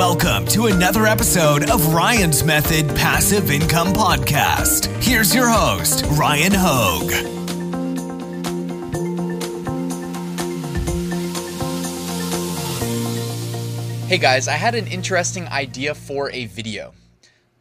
Welcome 0.00 0.46
to 0.46 0.68
another 0.68 1.04
episode 1.04 1.68
of 1.68 1.92
Ryan's 1.92 2.42
Method 2.42 2.88
Passive 2.96 3.50
Income 3.50 3.88
Podcast. 3.88 4.86
Here's 5.02 5.34
your 5.34 5.46
host, 5.46 6.06
Ryan 6.12 6.52
Hogue. 6.54 7.10
Hey 14.08 14.16
guys, 14.16 14.48
I 14.48 14.54
had 14.54 14.74
an 14.74 14.86
interesting 14.86 15.46
idea 15.48 15.94
for 15.94 16.30
a 16.30 16.46
video. 16.46 16.94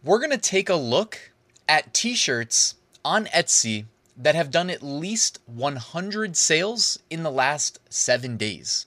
We're 0.01 0.19
going 0.19 0.31
to 0.31 0.37
take 0.37 0.69
a 0.69 0.75
look 0.75 1.33
at 1.67 1.93
t 1.93 2.15
shirts 2.15 2.75
on 3.03 3.25
Etsy 3.25 3.83
that 4.15 4.35
have 4.35 4.49
done 4.49 4.69
at 4.69 4.81
least 4.81 5.39
100 5.45 6.37
sales 6.37 6.99
in 7.09 7.23
the 7.23 7.31
last 7.31 7.79
seven 7.89 8.37
days. 8.37 8.85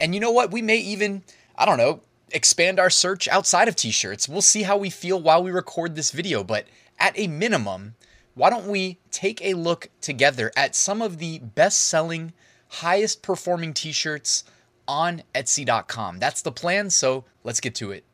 And 0.00 0.14
you 0.14 0.20
know 0.22 0.32
what? 0.32 0.50
We 0.50 0.62
may 0.62 0.78
even, 0.78 1.22
I 1.54 1.66
don't 1.66 1.76
know, 1.76 2.00
expand 2.30 2.78
our 2.78 2.90
search 2.90 3.28
outside 3.28 3.68
of 3.68 3.76
t 3.76 3.90
shirts. 3.90 4.28
We'll 4.28 4.42
see 4.42 4.62
how 4.62 4.76
we 4.76 4.90
feel 4.90 5.20
while 5.20 5.42
we 5.42 5.50
record 5.50 5.94
this 5.94 6.10
video. 6.10 6.44
But 6.44 6.66
at 6.98 7.18
a 7.18 7.26
minimum, 7.26 7.94
why 8.34 8.50
don't 8.50 8.66
we 8.66 8.98
take 9.10 9.42
a 9.42 9.54
look 9.54 9.88
together 10.00 10.52
at 10.56 10.74
some 10.74 11.00
of 11.00 11.18
the 11.18 11.38
best 11.38 11.82
selling, 11.82 12.32
highest 12.68 13.22
performing 13.22 13.74
t 13.74 13.92
shirts 13.92 14.44
on 14.86 15.22
Etsy.com? 15.34 16.18
That's 16.18 16.42
the 16.42 16.52
plan. 16.52 16.90
So 16.90 17.24
let's 17.42 17.60
get 17.60 17.74
to 17.76 17.92
it. 17.92 18.04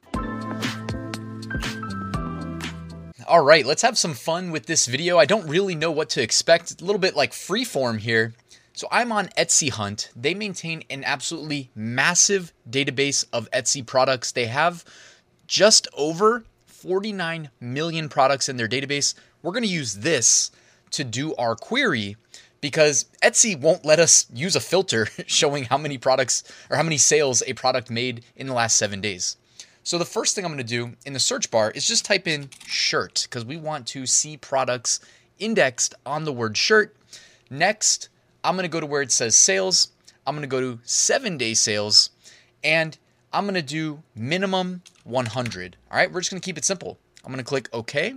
All 3.26 3.44
right, 3.44 3.64
let's 3.64 3.82
have 3.82 3.96
some 3.96 4.14
fun 4.14 4.50
with 4.50 4.66
this 4.66 4.86
video. 4.86 5.16
I 5.16 5.24
don't 5.24 5.46
really 5.46 5.76
know 5.76 5.92
what 5.92 6.10
to 6.10 6.22
expect. 6.22 6.80
A 6.80 6.84
little 6.84 6.98
bit 6.98 7.14
like 7.14 7.30
freeform 7.30 8.00
here. 8.00 8.34
So 8.80 8.88
I'm 8.90 9.12
on 9.12 9.26
Etsy 9.36 9.68
Hunt. 9.68 10.10
They 10.16 10.32
maintain 10.32 10.84
an 10.88 11.04
absolutely 11.04 11.70
massive 11.74 12.50
database 12.66 13.26
of 13.30 13.46
Etsy 13.50 13.84
products. 13.84 14.32
They 14.32 14.46
have 14.46 14.86
just 15.46 15.86
over 15.92 16.44
49 16.64 17.50
million 17.60 18.08
products 18.08 18.48
in 18.48 18.56
their 18.56 18.68
database. 18.68 19.12
We're 19.42 19.52
going 19.52 19.64
to 19.64 19.68
use 19.68 19.96
this 19.96 20.50
to 20.92 21.04
do 21.04 21.34
our 21.34 21.56
query 21.56 22.16
because 22.62 23.04
Etsy 23.22 23.54
won't 23.54 23.84
let 23.84 23.98
us 23.98 24.24
use 24.32 24.56
a 24.56 24.60
filter 24.60 25.08
showing 25.26 25.64
how 25.64 25.76
many 25.76 25.98
products 25.98 26.42
or 26.70 26.78
how 26.78 26.82
many 26.82 26.96
sales 26.96 27.42
a 27.46 27.52
product 27.52 27.90
made 27.90 28.24
in 28.34 28.46
the 28.46 28.54
last 28.54 28.78
seven 28.78 29.02
days. 29.02 29.36
So 29.82 29.98
the 29.98 30.06
first 30.06 30.34
thing 30.34 30.46
I'm 30.46 30.52
going 30.52 30.56
to 30.56 30.64
do 30.64 30.96
in 31.04 31.12
the 31.12 31.20
search 31.20 31.50
bar 31.50 31.70
is 31.72 31.86
just 31.86 32.06
type 32.06 32.26
in 32.26 32.48
shirt 32.66 33.26
because 33.28 33.44
we 33.44 33.58
want 33.58 33.86
to 33.88 34.06
see 34.06 34.38
products 34.38 35.00
indexed 35.38 35.94
on 36.06 36.24
the 36.24 36.32
word 36.32 36.56
shirt. 36.56 36.96
Next, 37.50 38.08
I'm 38.42 38.56
going 38.56 38.64
to 38.64 38.68
go 38.68 38.80
to 38.80 38.86
where 38.86 39.02
it 39.02 39.12
says 39.12 39.36
sales. 39.36 39.88
I'm 40.26 40.34
going 40.34 40.42
to 40.42 40.48
go 40.48 40.60
to 40.60 40.80
seven 40.84 41.36
day 41.36 41.54
sales 41.54 42.10
and 42.62 42.96
I'm 43.32 43.44
going 43.44 43.54
to 43.54 43.62
do 43.62 44.02
minimum 44.14 44.82
100. 45.04 45.76
All 45.90 45.96
right, 45.96 46.10
we're 46.10 46.20
just 46.20 46.30
going 46.30 46.40
to 46.40 46.44
keep 46.44 46.58
it 46.58 46.64
simple. 46.64 46.98
I'm 47.24 47.32
going 47.32 47.38
to 47.38 47.48
click 47.48 47.68
OK. 47.72 48.14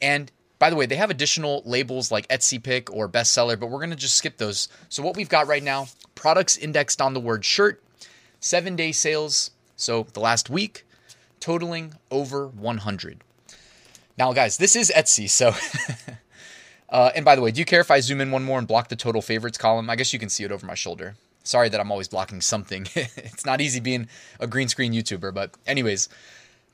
And 0.00 0.30
by 0.58 0.70
the 0.70 0.76
way, 0.76 0.86
they 0.86 0.96
have 0.96 1.10
additional 1.10 1.62
labels 1.64 2.12
like 2.12 2.28
Etsy 2.28 2.62
Pick 2.62 2.92
or 2.92 3.08
bestseller, 3.08 3.58
but 3.58 3.68
we're 3.68 3.78
going 3.78 3.90
to 3.90 3.96
just 3.96 4.16
skip 4.16 4.36
those. 4.36 4.68
So 4.88 5.02
what 5.02 5.16
we've 5.16 5.28
got 5.28 5.46
right 5.46 5.62
now, 5.62 5.88
products 6.14 6.56
indexed 6.56 7.00
on 7.00 7.14
the 7.14 7.20
word 7.20 7.44
shirt, 7.44 7.82
seven 8.40 8.76
day 8.76 8.92
sales, 8.92 9.52
so 9.76 10.06
the 10.12 10.20
last 10.20 10.50
week, 10.50 10.84
totaling 11.40 11.94
over 12.10 12.46
100. 12.46 13.24
Now, 14.18 14.32
guys, 14.34 14.58
this 14.58 14.76
is 14.76 14.92
Etsy, 14.94 15.28
so. 15.28 15.54
uh, 16.90 17.10
and 17.14 17.24
by 17.24 17.36
the 17.36 17.42
way, 17.42 17.50
do 17.50 17.60
you 17.60 17.64
care 17.64 17.80
if 17.80 17.90
I 17.90 18.00
zoom 18.00 18.20
in 18.20 18.30
one 18.30 18.44
more 18.44 18.58
and 18.58 18.66
block 18.66 18.88
the 18.88 18.96
total 18.96 19.22
favorites 19.22 19.58
column? 19.58 19.88
I 19.88 19.96
guess 19.96 20.12
you 20.12 20.18
can 20.18 20.28
see 20.28 20.44
it 20.44 20.52
over 20.52 20.66
my 20.66 20.74
shoulder. 20.74 21.14
Sorry 21.42 21.68
that 21.68 21.80
I'm 21.80 21.90
always 21.90 22.08
blocking 22.08 22.40
something. 22.40 22.86
it's 22.94 23.46
not 23.46 23.60
easy 23.60 23.80
being 23.80 24.08
a 24.40 24.46
green 24.46 24.68
screen 24.68 24.92
YouTuber, 24.92 25.32
but, 25.32 25.54
anyways, 25.66 26.08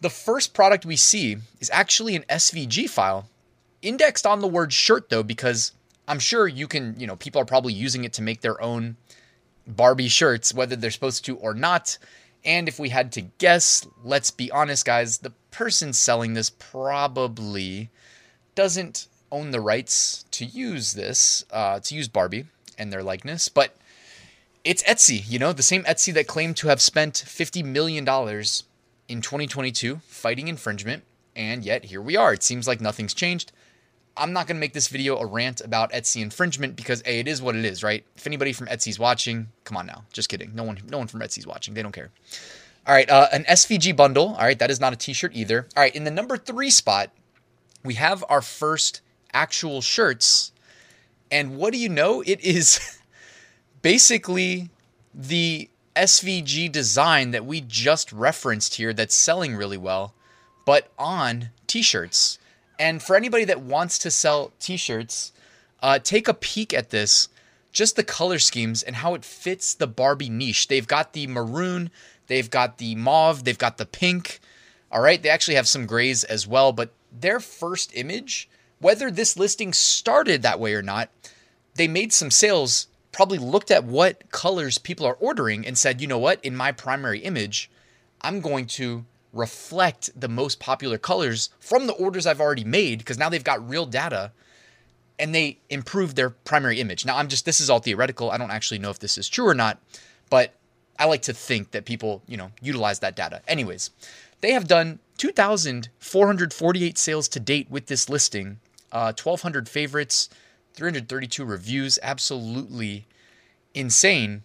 the 0.00 0.10
first 0.10 0.54
product 0.54 0.84
we 0.84 0.96
see 0.96 1.36
is 1.60 1.70
actually 1.72 2.16
an 2.16 2.24
SVG 2.28 2.88
file 2.88 3.28
indexed 3.82 4.26
on 4.26 4.40
the 4.40 4.48
word 4.48 4.72
shirt, 4.72 5.08
though, 5.08 5.22
because 5.22 5.72
I'm 6.08 6.18
sure 6.18 6.48
you 6.48 6.66
can, 6.66 6.98
you 6.98 7.06
know, 7.06 7.16
people 7.16 7.40
are 7.40 7.46
probably 7.46 7.72
using 7.72 8.04
it 8.04 8.12
to 8.14 8.22
make 8.22 8.40
their 8.40 8.60
own 8.60 8.96
Barbie 9.66 10.08
shirts, 10.08 10.54
whether 10.54 10.76
they're 10.76 10.90
supposed 10.90 11.24
to 11.26 11.36
or 11.36 11.54
not. 11.54 11.98
And 12.44 12.68
if 12.68 12.78
we 12.78 12.88
had 12.88 13.12
to 13.12 13.22
guess, 13.22 13.86
let's 14.04 14.30
be 14.30 14.50
honest, 14.50 14.84
guys, 14.84 15.18
the 15.18 15.32
person 15.50 15.92
selling 15.92 16.34
this 16.34 16.50
probably 16.50 17.90
doesn't 18.54 19.08
own 19.30 19.50
the 19.50 19.60
rights 19.60 20.24
to 20.32 20.44
use 20.44 20.92
this, 20.92 21.44
uh, 21.50 21.80
to 21.80 21.94
use 21.94 22.08
Barbie 22.08 22.46
and 22.78 22.92
their 22.92 23.02
likeness, 23.02 23.48
but 23.48 23.76
it's 24.64 24.82
Etsy, 24.82 25.22
you 25.28 25.38
know, 25.38 25.52
the 25.52 25.62
same 25.62 25.84
Etsy 25.84 26.12
that 26.14 26.26
claimed 26.26 26.56
to 26.58 26.68
have 26.68 26.80
spent 26.80 27.14
$50 27.14 27.64
million 27.64 28.04
in 29.08 29.20
2022 29.20 30.00
fighting 30.06 30.48
infringement. 30.48 31.04
And 31.36 31.64
yet 31.64 31.84
here 31.84 32.00
we 32.00 32.16
are. 32.16 32.32
It 32.32 32.42
seems 32.42 32.66
like 32.66 32.80
nothing's 32.80 33.14
changed. 33.14 33.52
I'm 34.16 34.32
not 34.32 34.46
going 34.46 34.56
to 34.56 34.60
make 34.60 34.72
this 34.72 34.88
video 34.88 35.18
a 35.18 35.26
rant 35.26 35.60
about 35.60 35.92
Etsy 35.92 36.22
infringement 36.22 36.74
because 36.74 37.02
a 37.04 37.20
it 37.20 37.28
is 37.28 37.42
what 37.42 37.54
it 37.54 37.64
is, 37.64 37.82
right? 37.82 38.04
If 38.16 38.26
anybody 38.26 38.52
from 38.52 38.66
Etsy's 38.66 38.98
watching, 38.98 39.48
come 39.64 39.76
on 39.76 39.86
now, 39.86 40.04
just 40.12 40.28
kidding. 40.28 40.54
No 40.54 40.64
one, 40.64 40.78
no 40.88 40.98
one 40.98 41.06
from 41.06 41.20
Etsy's 41.20 41.46
watching. 41.46 41.74
They 41.74 41.82
don't 41.82 41.92
care. 41.92 42.10
All 42.86 42.94
right, 42.94 43.08
uh, 43.10 43.28
an 43.32 43.44
SVG 43.44 43.94
bundle. 43.94 44.28
All 44.28 44.44
right, 44.44 44.58
that 44.58 44.70
is 44.70 44.80
not 44.80 44.92
a 44.92 44.96
T-shirt 44.96 45.32
either. 45.34 45.66
All 45.76 45.82
right, 45.82 45.94
in 45.94 46.04
the 46.04 46.10
number 46.10 46.36
three 46.36 46.70
spot, 46.70 47.10
we 47.84 47.94
have 47.94 48.24
our 48.28 48.40
first 48.40 49.00
actual 49.32 49.80
shirts, 49.80 50.52
and 51.30 51.56
what 51.56 51.72
do 51.72 51.78
you 51.78 51.88
know? 51.88 52.22
It 52.22 52.40
is 52.40 52.98
basically 53.82 54.70
the 55.14 55.68
SVG 55.94 56.70
design 56.70 57.30
that 57.30 57.46
we 57.46 57.60
just 57.60 58.12
referenced 58.12 58.74
here 58.74 58.92
that's 58.92 59.14
selling 59.14 59.56
really 59.56 59.78
well, 59.78 60.14
but 60.64 60.88
on 60.98 61.50
T-shirts. 61.66 62.38
And 62.78 63.02
for 63.02 63.16
anybody 63.16 63.44
that 63.44 63.60
wants 63.60 63.98
to 64.00 64.10
sell 64.10 64.52
t 64.60 64.76
shirts, 64.76 65.32
uh, 65.82 65.98
take 65.98 66.28
a 66.28 66.34
peek 66.34 66.74
at 66.74 66.90
this 66.90 67.28
just 67.76 67.94
the 67.94 68.02
color 68.02 68.38
schemes 68.38 68.82
and 68.82 68.96
how 68.96 69.12
it 69.12 69.22
fits 69.22 69.74
the 69.74 69.86
Barbie 69.86 70.30
niche. 70.30 70.68
They've 70.68 70.86
got 70.86 71.12
the 71.12 71.26
maroon, 71.26 71.90
they've 72.26 72.48
got 72.48 72.78
the 72.78 72.94
mauve, 72.94 73.44
they've 73.44 73.58
got 73.58 73.76
the 73.76 73.84
pink. 73.84 74.40
All 74.90 75.02
right, 75.02 75.22
they 75.22 75.28
actually 75.28 75.56
have 75.56 75.68
some 75.68 75.84
grays 75.84 76.24
as 76.24 76.46
well, 76.46 76.72
but 76.72 76.94
their 77.12 77.38
first 77.38 77.94
image, 77.94 78.48
whether 78.78 79.10
this 79.10 79.36
listing 79.36 79.72
started 79.72 80.42
that 80.42 80.60
way 80.60 80.74
or 80.74 80.82
not, 80.82 81.10
they 81.74 81.88
made 81.88 82.12
some 82.12 82.30
sales, 82.30 82.88
probably 83.12 83.38
looked 83.38 83.70
at 83.70 83.84
what 83.84 84.30
colors 84.30 84.78
people 84.78 85.06
are 85.06 85.14
ordering 85.14 85.66
and 85.66 85.76
said, 85.76 86.00
you 86.00 86.06
know 86.06 86.18
what, 86.18 86.44
in 86.44 86.56
my 86.56 86.72
primary 86.72 87.20
image, 87.20 87.70
I'm 88.20 88.40
going 88.40 88.66
to 88.66 89.04
reflect 89.32 90.10
the 90.18 90.28
most 90.28 90.58
popular 90.58 90.98
colors 90.98 91.50
from 91.60 91.86
the 91.86 91.92
orders 91.94 92.26
I've 92.26 92.40
already 92.40 92.64
made 92.64 92.98
because 92.98 93.18
now 93.18 93.28
they've 93.28 93.44
got 93.44 93.68
real 93.68 93.86
data 93.86 94.32
and 95.18 95.34
they 95.34 95.58
improved 95.70 96.16
their 96.16 96.30
primary 96.30 96.80
image. 96.80 97.04
Now, 97.04 97.16
I'm 97.16 97.28
just, 97.28 97.44
this 97.44 97.60
is 97.60 97.70
all 97.70 97.78
theoretical. 97.78 98.30
I 98.30 98.38
don't 98.38 98.50
actually 98.50 98.78
know 98.78 98.90
if 98.90 98.98
this 98.98 99.16
is 99.18 99.28
true 99.28 99.46
or 99.46 99.54
not, 99.54 99.78
but 100.30 100.54
I 100.98 101.06
like 101.06 101.22
to 101.22 101.32
think 101.32 101.70
that 101.70 101.84
people, 101.84 102.22
you 102.26 102.36
know, 102.36 102.50
utilize 102.60 102.98
that 103.00 103.16
data. 103.16 103.42
Anyways, 103.46 103.90
they 104.40 104.52
have 104.52 104.68
done 104.68 104.98
2,448 105.18 106.98
sales 106.98 107.28
to 107.28 107.40
date 107.40 107.70
with 107.70 107.86
this 107.86 108.08
listing, 108.08 108.58
uh, 108.96 109.12
1,200 109.12 109.68
favorites, 109.68 110.30
332 110.72 111.44
reviews. 111.44 111.98
Absolutely 112.02 113.06
insane. 113.74 114.42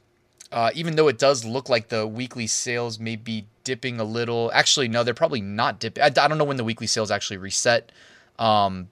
Uh, 0.51 0.69
even 0.75 0.97
though 0.97 1.07
it 1.07 1.17
does 1.17 1.45
look 1.45 1.69
like 1.69 1.87
the 1.87 2.05
weekly 2.05 2.47
sales 2.47 2.99
may 2.99 3.15
be 3.15 3.45
dipping 3.63 4.01
a 4.01 4.03
little. 4.03 4.51
Actually, 4.53 4.89
no, 4.89 5.03
they're 5.03 5.13
probably 5.13 5.39
not 5.39 5.79
dipping. 5.79 6.03
I, 6.03 6.07
I 6.07 6.27
don't 6.27 6.37
know 6.37 6.43
when 6.43 6.57
the 6.57 6.65
weekly 6.65 6.87
sales 6.87 7.11
actually 7.11 7.37
reset, 7.37 7.93
um, 8.39 8.89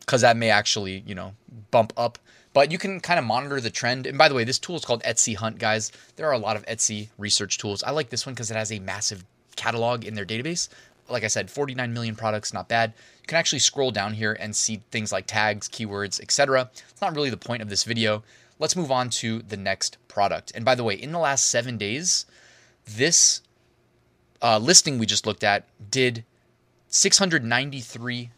because 0.00 0.20
that 0.20 0.36
may 0.36 0.50
actually 0.50 1.02
you 1.06 1.14
know 1.14 1.32
bump 1.70 1.94
up. 1.96 2.18
But 2.52 2.70
you 2.70 2.76
can 2.76 3.00
kind 3.00 3.18
of 3.18 3.24
monitor 3.24 3.62
the 3.62 3.70
trend. 3.70 4.06
And 4.06 4.18
by 4.18 4.28
the 4.28 4.34
way, 4.34 4.44
this 4.44 4.58
tool 4.58 4.76
is 4.76 4.84
called 4.84 5.02
Etsy 5.04 5.36
Hunt, 5.36 5.58
guys. 5.58 5.90
There 6.16 6.26
are 6.26 6.32
a 6.32 6.38
lot 6.38 6.56
of 6.56 6.66
Etsy 6.66 7.08
research 7.16 7.56
tools. 7.56 7.82
I 7.82 7.92
like 7.92 8.10
this 8.10 8.26
one 8.26 8.34
because 8.34 8.50
it 8.50 8.56
has 8.56 8.70
a 8.70 8.80
massive 8.80 9.24
catalog 9.56 10.04
in 10.04 10.14
their 10.14 10.26
database. 10.26 10.68
Like 11.10 11.24
I 11.24 11.28
said, 11.28 11.50
49 11.50 11.92
million 11.92 12.14
products, 12.14 12.52
not 12.52 12.68
bad. 12.68 12.92
You 13.22 13.26
can 13.26 13.38
actually 13.38 13.58
scroll 13.58 13.90
down 13.90 14.14
here 14.14 14.36
and 14.38 14.54
see 14.54 14.82
things 14.90 15.12
like 15.12 15.26
tags, 15.26 15.68
keywords, 15.68 16.20
etc. 16.20 16.70
It's 16.88 17.00
not 17.00 17.14
really 17.14 17.30
the 17.30 17.36
point 17.36 17.62
of 17.62 17.68
this 17.68 17.84
video. 17.84 18.22
Let's 18.58 18.76
move 18.76 18.90
on 18.90 19.10
to 19.10 19.40
the 19.40 19.56
next 19.56 19.96
product. 20.08 20.52
And 20.54 20.64
by 20.64 20.74
the 20.74 20.84
way, 20.84 20.94
in 20.94 21.12
the 21.12 21.18
last 21.18 21.46
seven 21.46 21.78
days, 21.78 22.26
this 22.86 23.42
uh, 24.42 24.58
listing 24.58 24.98
we 24.98 25.06
just 25.06 25.26
looked 25.26 25.44
at 25.44 25.66
did 25.90 26.24
693 26.88 28.30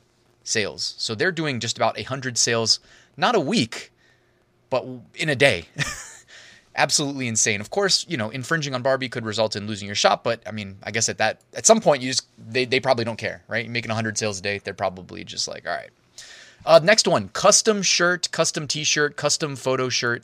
sales. 0.44 0.94
So 0.98 1.14
they're 1.14 1.32
doing 1.32 1.60
just 1.60 1.76
about 1.76 1.96
100 1.96 2.38
sales, 2.38 2.80
not 3.16 3.34
a 3.34 3.40
week, 3.40 3.92
but 4.70 4.86
in 5.14 5.28
a 5.28 5.36
day. 5.36 5.66
Absolutely 6.74 7.28
insane. 7.28 7.60
Of 7.60 7.70
course, 7.70 8.06
you 8.08 8.16
know, 8.16 8.30
infringing 8.30 8.74
on 8.74 8.82
Barbie 8.82 9.08
could 9.08 9.26
result 9.26 9.56
in 9.56 9.66
losing 9.66 9.86
your 9.86 9.94
shop, 9.94 10.24
but 10.24 10.42
I 10.46 10.52
mean, 10.52 10.78
I 10.82 10.90
guess 10.90 11.08
at 11.08 11.18
that 11.18 11.40
at 11.54 11.66
some 11.66 11.80
point 11.80 12.02
you 12.02 12.10
just 12.10 12.26
they, 12.38 12.64
they 12.64 12.80
probably 12.80 13.04
don't 13.04 13.18
care, 13.18 13.42
right? 13.46 13.64
You're 13.64 13.72
making 13.72 13.90
100 13.90 14.16
sales 14.16 14.38
a 14.38 14.42
day, 14.42 14.58
they're 14.58 14.72
probably 14.72 15.24
just 15.24 15.46
like, 15.48 15.66
all 15.66 15.74
right. 15.74 15.90
Uh, 16.64 16.80
next 16.82 17.08
one, 17.08 17.28
custom 17.30 17.82
shirt, 17.82 18.30
custom 18.30 18.66
t-shirt, 18.66 19.16
custom 19.16 19.56
photo 19.56 19.88
shirt. 19.88 20.22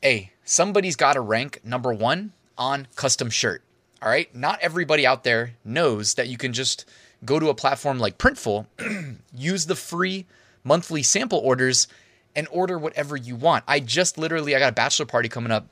Hey, 0.00 0.32
somebody's 0.44 0.96
got 0.96 1.14
to 1.14 1.20
rank 1.20 1.60
number 1.64 1.92
one 1.92 2.32
on 2.56 2.86
custom 2.94 3.30
shirt. 3.30 3.62
All 4.00 4.08
right. 4.08 4.32
Not 4.34 4.60
everybody 4.60 5.06
out 5.06 5.24
there 5.24 5.54
knows 5.64 6.14
that 6.14 6.28
you 6.28 6.36
can 6.36 6.52
just 6.52 6.84
go 7.24 7.40
to 7.40 7.48
a 7.48 7.54
platform 7.54 7.98
like 7.98 8.18
Printful, 8.18 8.66
use 9.34 9.66
the 9.66 9.74
free 9.74 10.26
monthly 10.62 11.02
sample 11.02 11.38
orders, 11.38 11.88
and 12.36 12.48
order 12.50 12.78
whatever 12.78 13.16
you 13.16 13.36
want. 13.36 13.64
I 13.68 13.80
just 13.80 14.18
literally, 14.18 14.54
I 14.54 14.58
got 14.58 14.70
a 14.70 14.74
bachelor 14.74 15.06
party 15.06 15.28
coming 15.28 15.52
up 15.52 15.66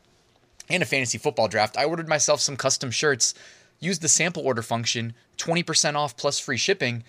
and 0.68 0.82
a 0.82 0.86
fantasy 0.86 1.18
football 1.18 1.48
draft. 1.48 1.76
I 1.76 1.84
ordered 1.84 2.08
myself 2.08 2.40
some 2.40 2.56
custom 2.56 2.90
shirts, 2.90 3.34
used 3.80 4.02
the 4.02 4.08
sample 4.08 4.44
order 4.44 4.62
function, 4.62 5.14
20% 5.38 5.96
off 5.96 6.16
plus 6.16 6.38
free 6.38 6.56
shipping. 6.56 7.04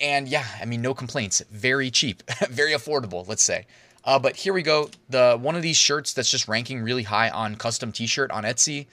And 0.00 0.28
yeah, 0.28 0.46
I 0.60 0.64
mean, 0.64 0.82
no 0.82 0.94
complaints. 0.94 1.42
Very 1.50 1.90
cheap, 1.90 2.22
very 2.50 2.72
affordable, 2.72 3.26
let's 3.26 3.42
say. 3.42 3.66
Uh, 4.04 4.18
but 4.18 4.36
here 4.36 4.52
we 4.52 4.62
go. 4.62 4.88
The 5.08 5.36
one 5.40 5.56
of 5.56 5.62
these 5.62 5.76
shirts 5.76 6.12
that's 6.12 6.30
just 6.30 6.46
ranking 6.46 6.82
really 6.82 7.02
high 7.02 7.28
on 7.28 7.56
custom 7.56 7.90
T-shirt 7.90 8.30
on 8.30 8.44
Etsy 8.44 8.86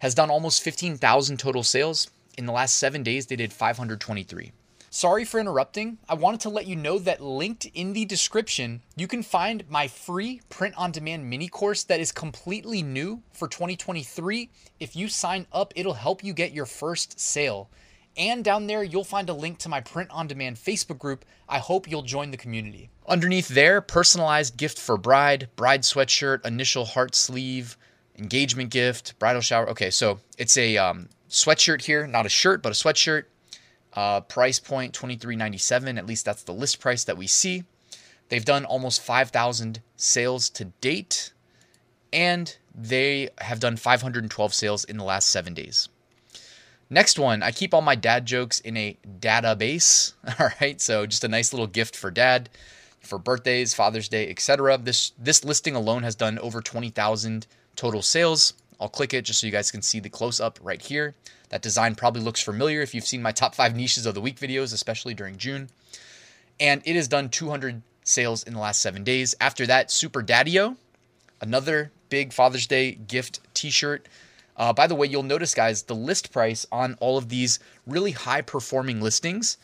has 0.00 0.14
done 0.14 0.30
almost 0.30 0.62
15,000 0.62 1.38
total 1.38 1.62
sales. 1.62 2.10
In 2.36 2.46
the 2.46 2.52
last 2.52 2.76
seven 2.76 3.02
days, 3.02 3.26
they 3.26 3.36
did 3.36 3.52
523. 3.52 4.52
Sorry 4.90 5.26
for 5.26 5.38
interrupting. 5.38 5.98
I 6.08 6.14
wanted 6.14 6.40
to 6.40 6.48
let 6.48 6.66
you 6.66 6.74
know 6.74 6.98
that 7.00 7.22
linked 7.22 7.66
in 7.66 7.92
the 7.92 8.06
description, 8.06 8.82
you 8.96 9.06
can 9.06 9.22
find 9.22 9.68
my 9.68 9.86
free 9.86 10.40
print 10.48 10.74
on 10.78 10.92
demand 10.92 11.28
mini 11.28 11.48
course 11.48 11.84
that 11.84 12.00
is 12.00 12.10
completely 12.10 12.82
new 12.82 13.22
for 13.32 13.48
2023. 13.48 14.48
If 14.80 14.96
you 14.96 15.08
sign 15.08 15.46
up, 15.52 15.74
it'll 15.76 15.94
help 15.94 16.24
you 16.24 16.32
get 16.32 16.52
your 16.52 16.64
first 16.64 17.20
sale. 17.20 17.68
And 18.16 18.42
down 18.42 18.66
there, 18.66 18.82
you'll 18.82 19.04
find 19.04 19.28
a 19.28 19.34
link 19.34 19.58
to 19.58 19.68
my 19.68 19.80
print 19.82 20.10
on 20.10 20.26
demand 20.26 20.56
Facebook 20.56 20.98
group. 20.98 21.26
I 21.48 21.58
hope 21.58 21.88
you'll 21.88 22.02
join 22.02 22.30
the 22.30 22.36
community. 22.36 22.88
Underneath 23.06 23.48
there, 23.48 23.80
personalized 23.80 24.56
gift 24.56 24.78
for 24.78 24.96
bride, 24.96 25.48
bride 25.54 25.82
sweatshirt, 25.82 26.44
initial 26.46 26.86
heart 26.86 27.14
sleeve, 27.14 27.76
engagement 28.18 28.70
gift, 28.70 29.18
bridal 29.18 29.42
shower. 29.42 29.68
Okay, 29.68 29.90
so 29.90 30.18
it's 30.38 30.56
a 30.56 30.78
um, 30.78 31.10
sweatshirt 31.28 31.84
here, 31.84 32.06
not 32.06 32.24
a 32.26 32.30
shirt, 32.30 32.62
but 32.62 32.72
a 32.72 32.74
sweatshirt. 32.74 33.24
Uh, 33.98 34.20
price 34.20 34.60
point 34.60 34.94
twenty 34.94 35.16
three 35.16 35.34
ninety 35.34 35.58
seven. 35.58 35.98
At 35.98 36.06
least 36.06 36.24
that's 36.24 36.44
the 36.44 36.52
list 36.52 36.78
price 36.78 37.02
that 37.02 37.18
we 37.18 37.26
see. 37.26 37.64
They've 38.28 38.44
done 38.44 38.64
almost 38.64 39.02
five 39.02 39.30
thousand 39.30 39.80
sales 39.96 40.48
to 40.50 40.66
date, 40.80 41.32
and 42.12 42.56
they 42.72 43.30
have 43.38 43.58
done 43.58 43.76
five 43.76 44.00
hundred 44.02 44.22
and 44.22 44.30
twelve 44.30 44.54
sales 44.54 44.84
in 44.84 44.98
the 44.98 45.02
last 45.04 45.26
seven 45.26 45.52
days. 45.52 45.88
Next 46.88 47.18
one, 47.18 47.42
I 47.42 47.50
keep 47.50 47.74
all 47.74 47.80
my 47.80 47.96
dad 47.96 48.24
jokes 48.24 48.60
in 48.60 48.76
a 48.76 48.96
database. 49.18 50.12
All 50.38 50.50
right, 50.60 50.80
so 50.80 51.04
just 51.04 51.24
a 51.24 51.28
nice 51.28 51.52
little 51.52 51.66
gift 51.66 51.96
for 51.96 52.12
dad, 52.12 52.50
for 53.00 53.18
birthdays, 53.18 53.74
Father's 53.74 54.08
Day, 54.08 54.30
etc. 54.30 54.78
This 54.78 55.10
this 55.18 55.44
listing 55.44 55.74
alone 55.74 56.04
has 56.04 56.14
done 56.14 56.38
over 56.38 56.60
twenty 56.60 56.90
thousand 56.90 57.48
total 57.74 58.02
sales. 58.02 58.52
I'll 58.80 58.88
click 58.88 59.12
it 59.12 59.24
just 59.24 59.40
so 59.40 59.46
you 59.48 59.52
guys 59.52 59.72
can 59.72 59.82
see 59.82 59.98
the 59.98 60.08
close 60.08 60.38
up 60.38 60.60
right 60.62 60.80
here. 60.80 61.16
That 61.50 61.62
design 61.62 61.94
probably 61.94 62.22
looks 62.22 62.42
familiar 62.42 62.82
if 62.82 62.94
you've 62.94 63.06
seen 63.06 63.22
my 63.22 63.32
top 63.32 63.54
five 63.54 63.74
niches 63.74 64.06
of 64.06 64.14
the 64.14 64.20
week 64.20 64.38
videos, 64.38 64.72
especially 64.72 65.14
during 65.14 65.36
June. 65.36 65.70
And 66.60 66.82
it 66.84 66.96
has 66.96 67.08
done 67.08 67.28
200 67.28 67.82
sales 68.04 68.42
in 68.42 68.54
the 68.54 68.60
last 68.60 68.80
seven 68.80 69.04
days. 69.04 69.34
After 69.40 69.66
that, 69.66 69.90
Super 69.90 70.22
Daddio, 70.22 70.76
another 71.40 71.92
big 72.08 72.32
Father's 72.32 72.66
Day 72.66 72.92
gift 72.92 73.40
t 73.54 73.70
shirt. 73.70 74.08
Uh, 74.56 74.72
by 74.72 74.86
the 74.86 74.94
way, 74.94 75.06
you'll 75.06 75.22
notice, 75.22 75.54
guys, 75.54 75.84
the 75.84 75.94
list 75.94 76.32
price 76.32 76.66
on 76.72 76.96
all 77.00 77.16
of 77.16 77.28
these 77.28 77.60
really 77.86 78.10
high 78.10 78.40
performing 78.40 79.00
listings 79.00 79.56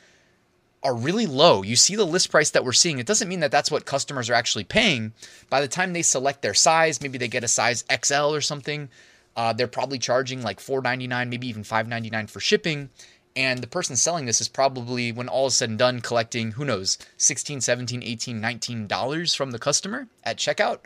are 0.84 0.94
really 0.94 1.26
low. 1.26 1.62
You 1.62 1.76
see 1.76 1.96
the 1.96 2.04
list 2.04 2.30
price 2.30 2.50
that 2.50 2.64
we're 2.64 2.72
seeing. 2.72 2.98
It 2.98 3.06
doesn't 3.06 3.28
mean 3.28 3.40
that 3.40 3.50
that's 3.50 3.70
what 3.70 3.86
customers 3.86 4.28
are 4.28 4.34
actually 4.34 4.64
paying. 4.64 5.12
By 5.48 5.62
the 5.62 5.68
time 5.68 5.92
they 5.92 6.02
select 6.02 6.42
their 6.42 6.54
size, 6.54 7.00
maybe 7.00 7.18
they 7.18 7.26
get 7.26 7.42
a 7.42 7.48
size 7.48 7.84
XL 8.04 8.34
or 8.34 8.42
something, 8.42 8.90
uh, 9.36 9.52
they're 9.52 9.66
probably 9.66 9.98
charging 9.98 10.42
like 10.42 10.60
$4.99, 10.60 11.28
maybe 11.28 11.48
even 11.48 11.62
$5.99 11.62 12.30
for 12.30 12.40
shipping. 12.40 12.90
And 13.36 13.60
the 13.60 13.66
person 13.66 13.96
selling 13.96 14.26
this 14.26 14.40
is 14.40 14.48
probably, 14.48 15.10
when 15.10 15.28
all 15.28 15.48
is 15.48 15.56
said 15.56 15.68
and 15.68 15.78
done, 15.78 16.00
collecting, 16.00 16.52
who 16.52 16.64
knows, 16.64 16.98
$16, 17.18 17.58
$17, 17.58 18.04
$18, 18.04 18.34
19 18.34 18.86
dollars 18.86 19.34
from 19.34 19.50
the 19.50 19.58
customer 19.58 20.06
at 20.22 20.36
checkout. 20.36 20.80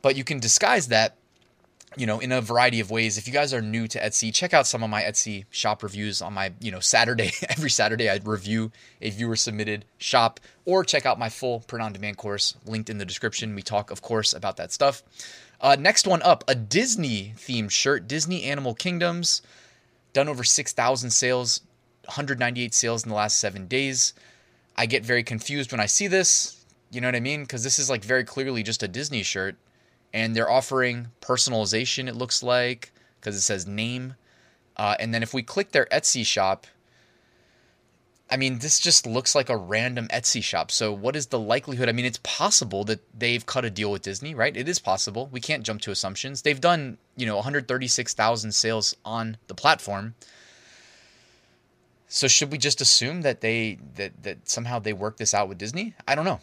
But 0.00 0.16
you 0.16 0.24
can 0.24 0.40
disguise 0.40 0.88
that 0.88 1.16
you 1.96 2.06
know, 2.06 2.20
in 2.20 2.30
a 2.30 2.40
variety 2.40 2.78
of 2.78 2.90
ways. 2.90 3.18
If 3.18 3.26
you 3.26 3.32
guys 3.32 3.52
are 3.52 3.60
new 3.60 3.88
to 3.88 3.98
Etsy, 4.00 4.32
check 4.32 4.54
out 4.54 4.66
some 4.66 4.82
of 4.82 4.90
my 4.90 5.02
Etsy 5.02 5.44
shop 5.50 5.82
reviews 5.82 6.22
on 6.22 6.32
my, 6.32 6.52
you 6.60 6.70
know, 6.70 6.78
Saturday. 6.80 7.32
Every 7.48 7.70
Saturday 7.70 8.08
I 8.08 8.20
review 8.24 8.70
a 9.00 9.10
viewer 9.10 9.36
submitted 9.36 9.84
shop 9.98 10.38
or 10.64 10.84
check 10.84 11.04
out 11.04 11.18
my 11.18 11.28
full 11.28 11.60
print 11.60 11.82
on 11.82 11.92
demand 11.92 12.16
course 12.16 12.54
linked 12.64 12.90
in 12.90 12.98
the 12.98 13.04
description. 13.04 13.54
We 13.54 13.62
talk, 13.62 13.90
of 13.90 14.02
course, 14.02 14.32
about 14.32 14.56
that 14.58 14.72
stuff. 14.72 15.02
Uh, 15.60 15.76
next 15.78 16.06
one 16.06 16.22
up, 16.22 16.44
a 16.46 16.54
Disney 16.54 17.34
themed 17.36 17.70
shirt, 17.70 18.06
Disney 18.08 18.44
Animal 18.44 18.74
Kingdoms, 18.74 19.42
done 20.12 20.28
over 20.28 20.44
6,000 20.44 21.10
sales, 21.10 21.60
198 22.06 22.72
sales 22.72 23.02
in 23.02 23.10
the 23.10 23.14
last 23.14 23.38
seven 23.38 23.66
days. 23.66 24.14
I 24.76 24.86
get 24.86 25.04
very 25.04 25.22
confused 25.22 25.72
when 25.72 25.80
I 25.80 25.86
see 25.86 26.06
this. 26.06 26.64
You 26.90 27.00
know 27.00 27.08
what 27.08 27.16
I 27.16 27.20
mean? 27.20 27.42
Because 27.42 27.62
this 27.62 27.78
is 27.78 27.90
like 27.90 28.04
very 28.04 28.24
clearly 28.24 28.62
just 28.62 28.82
a 28.82 28.88
Disney 28.88 29.22
shirt 29.22 29.56
and 30.12 30.34
they're 30.34 30.50
offering 30.50 31.08
personalization 31.20 32.08
it 32.08 32.16
looks 32.16 32.42
like 32.42 32.92
because 33.20 33.36
it 33.36 33.42
says 33.42 33.66
name. 33.66 34.14
Uh, 34.76 34.96
and 34.98 35.12
then 35.12 35.22
if 35.22 35.34
we 35.34 35.42
click 35.42 35.72
their 35.72 35.86
etsy 35.86 36.24
shop 36.24 36.66
i 38.30 38.36
mean 38.36 38.60
this 38.60 38.78
just 38.78 39.06
looks 39.06 39.34
like 39.34 39.48
a 39.48 39.56
random 39.56 40.08
etsy 40.08 40.42
shop. 40.42 40.70
So 40.70 40.92
what 40.92 41.16
is 41.16 41.26
the 41.26 41.38
likelihood? 41.38 41.88
I 41.88 41.92
mean 41.92 42.04
it's 42.04 42.20
possible 42.22 42.84
that 42.84 43.00
they've 43.18 43.44
cut 43.44 43.64
a 43.64 43.70
deal 43.70 43.90
with 43.90 44.02
disney 44.02 44.34
right? 44.34 44.56
It 44.56 44.68
is 44.68 44.78
possible. 44.78 45.28
We 45.32 45.40
can't 45.40 45.64
jump 45.64 45.80
to 45.82 45.90
assumptions. 45.90 46.42
They've 46.42 46.60
done 46.60 46.98
you 47.16 47.26
know 47.26 47.36
136000 47.36 48.52
sales 48.52 48.96
on 49.04 49.36
the 49.48 49.54
platform. 49.54 50.14
So 52.08 52.26
should 52.26 52.50
we 52.50 52.58
just 52.58 52.80
assume 52.80 53.22
that 53.22 53.40
they 53.40 53.78
that 53.96 54.22
that 54.22 54.48
somehow 54.48 54.78
they 54.78 54.92
work 54.92 55.16
this 55.16 55.34
out 55.34 55.48
with 55.48 55.58
disney? 55.58 55.94
I 56.08 56.14
don't 56.14 56.24
know. 56.24 56.40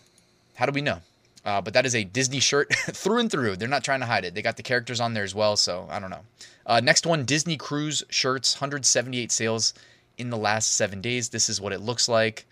How 0.56 0.66
do 0.66 0.72
we 0.72 0.82
know 0.82 1.02
uh, 1.48 1.62
but 1.62 1.74
that 1.74 1.86
is 1.86 1.96
a 1.96 2.04
Disney 2.04 2.42
shirt 2.42 2.76
through 2.76 3.20
and 3.20 3.32
through. 3.32 3.56
They're 3.56 3.70
not 3.70 3.86
trying 3.86 4.02
to 4.02 4.06
hide 4.06 4.26
it. 4.26 4.36
They 4.36 4.42
got 4.42 4.58
the 4.58 4.64
characters 4.64 5.00
on 5.00 5.14
there 5.14 5.24
as 5.24 5.34
well, 5.34 5.56
so 5.56 5.88
I 5.90 5.98
don't 5.98 6.10
know. 6.10 6.26
Uh, 6.66 6.82
next 6.82 7.06
one 7.06 7.24
Disney 7.24 7.56
Cruise 7.56 8.04
shirts, 8.10 8.56
178 8.56 9.32
sales 9.32 9.74
in 10.18 10.30
the 10.30 10.38
last 10.38 10.76
seven 10.76 11.00
days. 11.00 11.30
This 11.30 11.50
is 11.50 11.62
what 11.62 11.72
it 11.72 11.80
looks 11.80 12.10
like. 12.10 12.46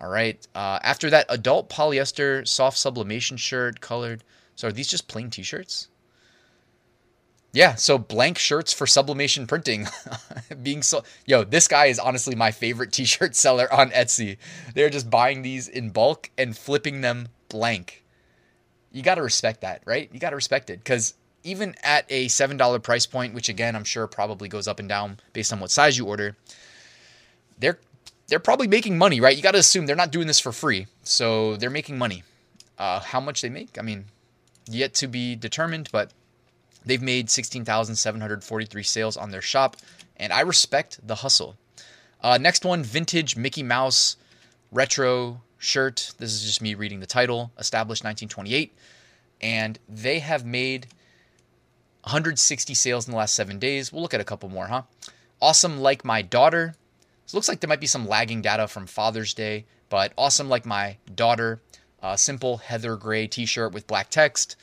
All 0.00 0.08
right. 0.08 0.44
Uh, 0.54 0.78
after 0.82 1.10
that, 1.10 1.26
adult 1.28 1.68
polyester 1.68 2.48
soft 2.48 2.78
sublimation 2.78 3.36
shirt, 3.36 3.82
colored. 3.82 4.24
So 4.56 4.68
are 4.68 4.72
these 4.72 4.88
just 4.88 5.06
plain 5.06 5.28
t 5.28 5.42
shirts? 5.42 5.88
Yeah, 7.52 7.74
so 7.74 7.98
blank 7.98 8.38
shirts 8.38 8.72
for 8.72 8.86
sublimation 8.86 9.46
printing 9.46 9.88
being 10.62 10.82
so 10.82 11.02
yo, 11.26 11.44
this 11.44 11.68
guy 11.68 11.86
is 11.86 11.98
honestly 11.98 12.34
my 12.34 12.52
favorite 12.52 12.92
t-shirt 12.92 13.34
seller 13.34 13.70
on 13.74 13.90
Etsy. 13.90 14.38
They're 14.74 14.88
just 14.88 15.10
buying 15.10 15.42
these 15.42 15.66
in 15.68 15.90
bulk 15.90 16.30
and 16.38 16.56
flipping 16.56 17.00
them 17.00 17.28
blank. 17.50 18.02
You 18.90 19.02
got 19.02 19.16
to 19.16 19.22
respect 19.22 19.60
that, 19.60 19.82
right? 19.84 20.08
You 20.12 20.18
got 20.18 20.30
to 20.30 20.36
respect 20.36 20.70
it 20.70 20.84
cuz 20.84 21.14
even 21.42 21.74
at 21.82 22.04
a 22.10 22.26
$7 22.26 22.82
price 22.82 23.06
point, 23.06 23.32
which 23.34 23.48
again, 23.48 23.74
I'm 23.74 23.84
sure 23.84 24.06
probably 24.06 24.48
goes 24.48 24.68
up 24.68 24.78
and 24.78 24.88
down 24.88 25.20
based 25.32 25.52
on 25.52 25.60
what 25.60 25.70
size 25.70 25.98
you 25.98 26.06
order, 26.06 26.36
they're 27.58 27.78
they're 28.28 28.38
probably 28.38 28.68
making 28.68 28.96
money, 28.96 29.20
right? 29.20 29.36
You 29.36 29.42
got 29.42 29.52
to 29.52 29.58
assume 29.58 29.86
they're 29.86 29.96
not 29.96 30.12
doing 30.12 30.26
this 30.28 30.38
for 30.38 30.52
free. 30.52 30.86
So 31.02 31.56
they're 31.56 31.68
making 31.68 31.98
money. 31.98 32.22
Uh, 32.78 33.00
how 33.00 33.20
much 33.20 33.42
they 33.42 33.48
make? 33.48 33.76
I 33.76 33.82
mean, 33.82 34.06
yet 34.70 34.94
to 34.94 35.08
be 35.08 35.34
determined, 35.34 35.88
but 35.90 36.12
They've 36.84 37.02
made 37.02 37.28
16,743 37.30 38.82
sales 38.82 39.16
on 39.16 39.30
their 39.30 39.42
shop, 39.42 39.76
and 40.16 40.32
I 40.32 40.40
respect 40.40 41.06
the 41.06 41.16
hustle. 41.16 41.56
Uh, 42.22 42.38
next 42.38 42.64
one, 42.64 42.82
vintage 42.82 43.36
Mickey 43.36 43.62
Mouse 43.62 44.16
retro 44.72 45.42
shirt. 45.60 46.12
This 46.18 46.32
is 46.32 46.42
just 46.42 46.60
me 46.60 46.74
reading 46.74 46.98
the 46.98 47.06
title. 47.06 47.52
Established 47.56 48.02
1928, 48.02 48.76
and 49.40 49.78
they 49.88 50.18
have 50.18 50.44
made 50.44 50.88
160 52.02 52.74
sales 52.74 53.06
in 53.06 53.12
the 53.12 53.18
last 53.18 53.36
seven 53.36 53.60
days. 53.60 53.92
We'll 53.92 54.02
look 54.02 54.14
at 54.14 54.20
a 54.20 54.24
couple 54.24 54.48
more, 54.48 54.66
huh? 54.66 54.82
Awesome, 55.40 55.80
like 55.80 56.04
my 56.04 56.22
daughter. 56.22 56.74
So 57.26 57.36
looks 57.36 57.48
like 57.48 57.60
there 57.60 57.68
might 57.68 57.80
be 57.80 57.86
some 57.86 58.08
lagging 58.08 58.42
data 58.42 58.66
from 58.66 58.86
Father's 58.86 59.34
Day, 59.34 59.66
but 59.88 60.12
awesome, 60.18 60.48
like 60.48 60.66
my 60.66 60.96
daughter. 61.14 61.60
Uh, 62.02 62.16
simple 62.16 62.56
heather 62.56 62.96
gray 62.96 63.26
T-shirt 63.26 63.72
with 63.72 63.86
black 63.86 64.10
text 64.10 64.56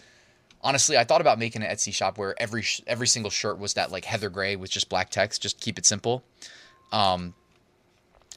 honestly, 0.63 0.97
I 0.97 1.03
thought 1.03 1.21
about 1.21 1.39
making 1.39 1.63
an 1.63 1.69
Etsy 1.69 1.93
shop 1.93 2.17
where 2.17 2.35
every 2.41 2.63
every 2.85 3.07
single 3.07 3.29
shirt 3.29 3.57
was 3.57 3.73
that 3.75 3.91
like 3.91 4.05
heather 4.05 4.29
gray 4.29 4.55
with 4.55 4.69
just 4.69 4.89
black 4.89 5.09
text, 5.09 5.41
just 5.41 5.59
keep 5.59 5.77
it 5.77 5.85
simple. 5.85 6.23
Um, 6.91 7.33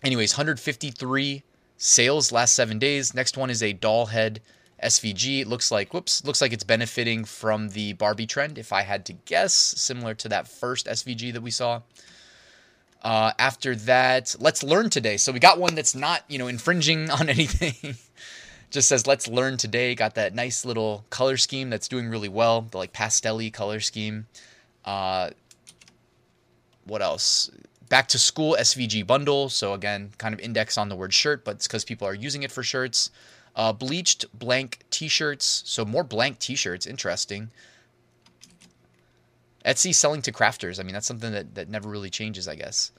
anyways, 0.02 0.35
153 0.35 1.43
sales 1.81 2.31
last 2.31 2.55
seven 2.55 2.79
days. 2.79 3.15
Next 3.15 3.37
one 3.37 3.51
is 3.51 3.63
a 3.63 3.73
doll 3.73 4.07
head 4.07 4.41
SVG. 4.83 5.41
It 5.41 5.49
looks 5.49 5.71
like 5.71 5.93
whoops, 5.93 6.25
looks 6.25 6.41
like 6.41 6.53
it's 6.53 6.65
benefiting 6.65 7.25
from 7.25 7.71
the 7.71 7.95
Barbie 7.95 8.27
trend. 8.27 8.59
If 8.59 8.73
I 8.73 8.83
had 8.83 9.05
to 9.07 9.15
guess, 9.15 9.55
similar 9.55 10.15
to 10.15 10.29
that 10.29 10.47
first 10.47 10.87
SVG 10.87 11.33
that 11.33 11.43
we 11.43 11.51
saw. 11.51 11.81
Uh, 13.03 13.33
after 13.39 13.75
that, 13.75 14.37
let's 14.39 14.63
learn 14.63 14.91
today. 14.91 15.17
So 15.17 15.33
we 15.33 15.41
got 15.41 15.59
one 15.59 15.75
that's 15.75 15.95
not, 15.95 16.23
you 16.29 16.39
know, 16.39 16.49
infringing 16.49 17.11
on 17.21 17.29
anything 17.29 17.97
just 18.71 18.89
says 18.89 19.05
let's 19.05 19.27
learn 19.27 19.57
today 19.57 19.97
got 19.97 20.15
that 20.15 20.33
nice 20.33 20.65
little 20.65 21.05
color 21.11 21.37
scheme 21.37 21.71
that's 21.71 21.89
doing 21.89 22.09
really 22.09 22.29
well 22.29 22.61
the 22.71 22.79
like 22.79 22.93
pastelly 22.93 23.53
color 23.53 23.81
scheme 23.81 24.29
uh, 24.85 25.31
what 26.85 27.03
else? 27.03 27.51
Back 27.90 28.06
to 28.09 28.20
school 28.20 28.56
SVG 28.59 29.04
bundle. 29.04 29.49
So 29.49 29.75
again, 29.75 30.12
kind 30.16 30.32
of 30.32 30.38
index 30.40 30.78
on 30.78 30.88
the 30.88 30.94
word 30.94 31.12
shirt, 31.12 31.44
but 31.44 31.56
it's 31.56 31.66
because 31.66 31.85
people 31.85 32.06
are 32.06 32.14
using 32.14 32.44
it 32.44 32.52
for 32.52 32.62
shirts. 32.62 33.11
Uh, 33.56 33.73
bleached 33.73 34.26
blank 34.32 34.78
t-shirts. 34.90 35.64
So 35.66 35.85
more 35.85 36.04
blank 36.04 36.38
t-shirts. 36.38 36.87
Interesting. 36.87 37.50
Etsy 39.66 39.92
selling 39.92 40.23
to 40.23 40.30
crafters. 40.30 40.78
I 40.78 40.85
mean, 40.85 40.94
that's 40.94 41.06
something 41.09 41.32
that, 41.32 41.56
that 41.56 41.68
never 41.68 41.88
really 41.88 42.11
changes, 42.11 42.47
I 42.47 42.54
guess. 42.54 42.92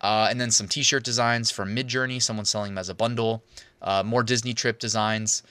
Uh, 0.00 0.28
and 0.30 0.40
then 0.40 0.50
some 0.50 0.66
t-shirt 0.66 1.04
designs 1.04 1.50
from 1.50 1.76
Midjourney. 1.76 2.20
Someone 2.22 2.46
selling 2.46 2.72
them 2.72 2.78
as 2.78 2.88
a 2.88 2.94
bundle. 2.94 3.42
Uh, 3.82 4.02
more 4.02 4.22
Disney 4.22 4.54
trip 4.54 4.78
designs. 4.78 5.42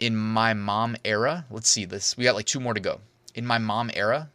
In 0.00 0.16
my 0.16 0.52
mom 0.52 0.96
era, 1.04 1.46
let's 1.48 1.70
see 1.70 1.84
this. 1.84 2.16
We 2.16 2.24
got 2.24 2.34
like 2.34 2.46
two 2.46 2.60
more 2.60 2.74
to 2.74 2.80
go. 2.80 3.00
In 3.36 3.46
my 3.46 3.58
mom 3.58 3.88
era, 3.94 4.30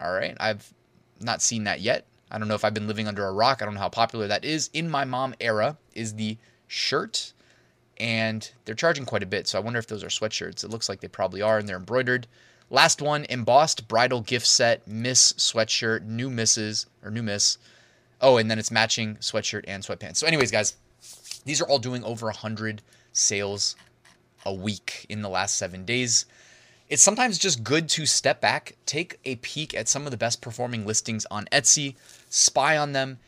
all 0.00 0.12
right. 0.12 0.36
I've 0.40 0.74
not 1.20 1.40
seen 1.40 1.64
that 1.64 1.80
yet. 1.80 2.06
I 2.30 2.38
don't 2.38 2.48
know 2.48 2.54
if 2.54 2.64
I've 2.64 2.74
been 2.74 2.88
living 2.88 3.06
under 3.06 3.26
a 3.26 3.32
rock. 3.32 3.62
I 3.62 3.64
don't 3.64 3.74
know 3.74 3.80
how 3.80 3.88
popular 3.88 4.26
that 4.26 4.44
is. 4.44 4.70
In 4.72 4.90
my 4.90 5.04
mom 5.04 5.34
era 5.40 5.76
is 5.94 6.14
the 6.14 6.36
shirt, 6.66 7.32
and 7.98 8.50
they're 8.64 8.74
charging 8.74 9.04
quite 9.04 9.22
a 9.22 9.26
bit. 9.26 9.46
So 9.46 9.58
I 9.58 9.62
wonder 9.62 9.78
if 9.78 9.86
those 9.86 10.02
are 10.02 10.08
sweatshirts. 10.08 10.64
It 10.64 10.70
looks 10.70 10.88
like 10.88 11.00
they 11.00 11.08
probably 11.08 11.42
are, 11.42 11.58
and 11.58 11.68
they're 11.68 11.76
embroidered. 11.76 12.26
Last 12.68 13.00
one, 13.00 13.26
embossed 13.28 13.86
bridal 13.86 14.22
gift 14.22 14.46
set, 14.46 14.86
Miss 14.88 15.34
sweatshirt, 15.34 16.04
new 16.04 16.28
misses 16.28 16.86
or 17.04 17.10
new 17.10 17.22
miss. 17.22 17.58
Oh, 18.20 18.38
and 18.38 18.50
then 18.50 18.58
it's 18.58 18.72
matching 18.72 19.16
sweatshirt 19.16 19.64
and 19.68 19.84
sweatpants. 19.84 20.16
So, 20.16 20.26
anyways, 20.26 20.50
guys, 20.50 20.74
these 21.44 21.60
are 21.60 21.68
all 21.68 21.78
doing 21.78 22.02
over 22.02 22.28
a 22.28 22.36
hundred 22.36 22.82
sales 23.12 23.76
a 24.44 24.52
week 24.52 25.06
in 25.08 25.22
the 25.22 25.28
last 25.28 25.56
seven 25.56 25.84
days. 25.84 26.26
It's 26.88 27.02
sometimes 27.02 27.38
just 27.38 27.64
good 27.64 27.88
to 27.90 28.06
step 28.06 28.40
back, 28.40 28.76
take 28.86 29.18
a 29.24 29.36
peek 29.36 29.74
at 29.74 29.88
some 29.88 30.04
of 30.04 30.12
the 30.12 30.16
best 30.16 30.40
performing 30.40 30.86
listings 30.86 31.26
on 31.30 31.46
Etsy, 31.52 31.96
spy 32.28 32.76
on 32.76 32.92
them. 32.92 33.18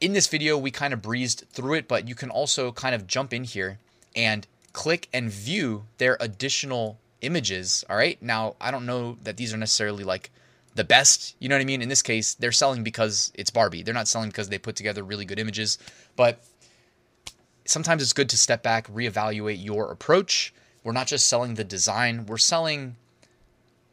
In 0.00 0.12
this 0.12 0.26
video, 0.26 0.56
we 0.56 0.70
kind 0.70 0.94
of 0.94 1.02
breezed 1.02 1.44
through 1.50 1.74
it, 1.74 1.88
but 1.88 2.08
you 2.08 2.14
can 2.14 2.30
also 2.30 2.72
kind 2.72 2.94
of 2.94 3.06
jump 3.06 3.32
in 3.32 3.44
here 3.44 3.78
and 4.14 4.46
click 4.72 5.08
and 5.12 5.30
view 5.30 5.84
their 5.98 6.16
additional 6.20 6.98
images. 7.20 7.84
All 7.90 7.96
right. 7.96 8.20
Now, 8.22 8.54
I 8.60 8.70
don't 8.70 8.86
know 8.86 9.18
that 9.24 9.36
these 9.36 9.52
are 9.52 9.56
necessarily 9.56 10.04
like 10.04 10.30
the 10.74 10.84
best. 10.84 11.34
You 11.40 11.48
know 11.48 11.56
what 11.56 11.62
I 11.62 11.64
mean? 11.64 11.82
In 11.82 11.88
this 11.88 12.02
case, 12.02 12.34
they're 12.34 12.52
selling 12.52 12.84
because 12.84 13.32
it's 13.34 13.50
Barbie. 13.50 13.82
They're 13.82 13.94
not 13.94 14.08
selling 14.08 14.28
because 14.28 14.48
they 14.48 14.58
put 14.58 14.76
together 14.76 15.02
really 15.02 15.24
good 15.24 15.40
images. 15.40 15.78
But 16.14 16.44
sometimes 17.64 18.02
it's 18.02 18.12
good 18.12 18.28
to 18.28 18.36
step 18.36 18.62
back, 18.62 18.86
reevaluate 18.88 19.62
your 19.64 19.90
approach. 19.90 20.54
We're 20.84 20.92
not 20.92 21.08
just 21.08 21.26
selling 21.26 21.54
the 21.54 21.64
design, 21.64 22.26
we're 22.26 22.38
selling 22.38 22.96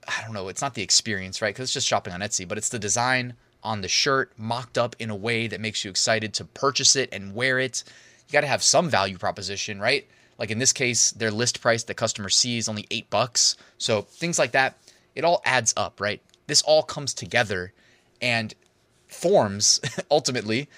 I 0.08 0.22
don't 0.24 0.34
know, 0.34 0.48
it's 0.50 0.62
not 0.62 0.76
the 0.76 0.84
experience, 0.84 1.42
right? 1.42 1.54
Because 1.54 1.66
it's 1.66 1.74
just 1.74 1.88
shopping 1.88 2.14
on 2.14 2.20
Etsy, 2.20 2.48
but 2.48 2.58
it's 2.58 2.70
the 2.70 2.80
design 2.80 3.34
on 3.66 3.82
the 3.82 3.88
shirt 3.88 4.32
mocked 4.38 4.78
up 4.78 4.96
in 5.00 5.10
a 5.10 5.16
way 5.16 5.48
that 5.48 5.60
makes 5.60 5.84
you 5.84 5.90
excited 5.90 6.34
to 6.36 6.46
purchase 6.46 6.96
it 6.96 7.10
and 7.12 7.36
wear 7.36 7.60
it. 7.60 7.84
You 8.28 8.32
got 8.32 8.42
to 8.42 8.48
have 8.48 8.64
some 8.64 8.90
value 8.90 9.18
proposition, 9.18 9.80
right? 9.80 10.08
Like 10.38 10.52
in 10.52 10.60
this 10.60 10.72
case, 10.72 11.12
their 11.12 11.32
list 11.32 11.62
price 11.62 11.84
the 11.84 11.94
customer 11.94 12.30
sees 12.30 12.70
only 12.70 12.86
eight 12.92 13.10
bucks. 13.10 13.58
So 13.78 14.04
things 14.04 14.40
like 14.40 14.52
that, 14.52 14.78
it 15.16 15.26
all 15.26 15.42
adds 15.46 15.74
up, 15.76 16.00
right? 16.00 16.22
This 16.48 16.62
all 16.62 16.84
comes 16.84 17.14
together 17.14 17.74
and 18.22 18.54
forms 19.08 19.82
ultimately 20.12 20.70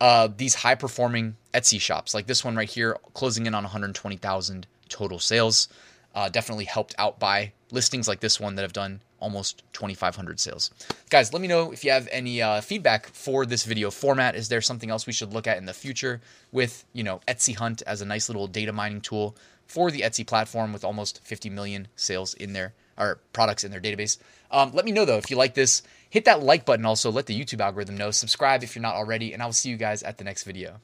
uh, 0.00 0.28
these 0.36 0.54
high 0.54 0.74
performing 0.74 1.36
Etsy 1.52 1.80
shops. 1.80 2.14
Like 2.14 2.26
this 2.26 2.44
one 2.44 2.56
right 2.56 2.68
here, 2.68 2.96
closing 3.14 3.46
in 3.46 3.54
on 3.54 3.64
120,000 3.64 4.66
total 4.88 5.18
sales. 5.18 5.68
Uh, 6.14 6.28
definitely 6.28 6.64
helped 6.64 6.94
out 6.98 7.18
by 7.18 7.52
listings 7.70 8.08
like 8.08 8.20
this 8.20 8.38
one 8.40 8.54
that 8.54 8.62
have 8.62 8.72
done 8.72 9.00
almost 9.20 9.62
2,500 9.72 10.38
sales. 10.40 10.70
Guys, 11.10 11.32
let 11.32 11.42
me 11.42 11.48
know 11.48 11.72
if 11.72 11.84
you 11.84 11.90
have 11.90 12.08
any 12.10 12.42
uh, 12.42 12.60
feedback 12.60 13.06
for 13.08 13.46
this 13.46 13.64
video 13.64 13.90
format. 13.90 14.34
Is 14.34 14.48
there 14.48 14.60
something 14.60 14.90
else 14.90 15.06
we 15.06 15.12
should 15.12 15.32
look 15.32 15.46
at 15.46 15.58
in 15.58 15.66
the 15.66 15.72
future 15.72 16.20
with, 16.52 16.84
you 16.92 17.02
know, 17.02 17.20
Etsy 17.28 17.54
Hunt 17.54 17.82
as 17.86 18.00
a 18.00 18.04
nice 18.04 18.28
little 18.28 18.46
data 18.46 18.72
mining 18.72 19.00
tool 19.00 19.36
for 19.66 19.90
the 19.90 20.00
Etsy 20.00 20.26
platform 20.26 20.72
with 20.72 20.84
almost 20.84 21.22
50 21.24 21.50
million 21.50 21.88
sales 21.96 22.34
in 22.34 22.52
there, 22.52 22.74
or 22.98 23.20
products 23.32 23.64
in 23.64 23.70
their 23.70 23.80
database? 23.80 24.18
Um, 24.50 24.72
let 24.72 24.84
me 24.84 24.92
know 24.92 25.04
though 25.04 25.18
if 25.18 25.30
you 25.30 25.36
like 25.36 25.54
this. 25.54 25.82
Hit 26.08 26.24
that 26.26 26.42
like 26.42 26.64
button 26.64 26.86
also. 26.86 27.10
Let 27.10 27.26
the 27.26 27.38
YouTube 27.38 27.60
algorithm 27.60 27.96
know. 27.96 28.10
Subscribe 28.10 28.62
if 28.62 28.76
you're 28.76 28.82
not 28.82 28.94
already, 28.94 29.32
and 29.32 29.42
I 29.42 29.46
will 29.46 29.52
see 29.52 29.70
you 29.70 29.76
guys 29.76 30.02
at 30.02 30.18
the 30.18 30.24
next 30.24 30.44
video. 30.44 30.80